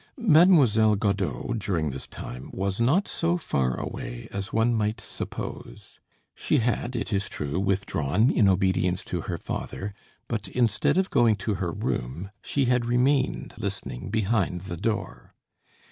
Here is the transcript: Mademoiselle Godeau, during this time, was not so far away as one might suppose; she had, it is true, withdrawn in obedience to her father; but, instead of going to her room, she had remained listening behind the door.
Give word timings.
Mademoiselle 0.17 0.95
Godeau, 0.95 1.53
during 1.55 1.91
this 1.91 2.07
time, 2.07 2.49
was 2.53 2.81
not 2.81 3.07
so 3.07 3.37
far 3.37 3.79
away 3.79 4.27
as 4.31 4.51
one 4.51 4.73
might 4.73 4.99
suppose; 4.99 5.99
she 6.33 6.57
had, 6.57 6.95
it 6.95 7.13
is 7.13 7.29
true, 7.29 7.59
withdrawn 7.59 8.31
in 8.31 8.49
obedience 8.49 9.03
to 9.05 9.21
her 9.21 9.37
father; 9.37 9.93
but, 10.27 10.47
instead 10.47 10.97
of 10.97 11.11
going 11.11 11.35
to 11.35 11.53
her 11.53 11.71
room, 11.71 12.31
she 12.41 12.65
had 12.65 12.83
remained 12.87 13.53
listening 13.59 14.09
behind 14.09 14.61
the 14.61 14.75
door. 14.75 15.35